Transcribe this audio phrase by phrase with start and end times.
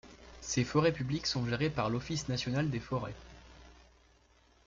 [0.41, 3.13] Ces forêts publiques sont gérées par l'Office national des forêts.